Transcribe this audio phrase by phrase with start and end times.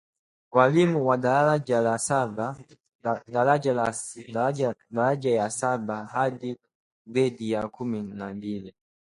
[0.51, 1.75] walimu wa daraja
[5.31, 6.57] ya saba hadi
[7.07, 8.75] gredi ya kumi na mbili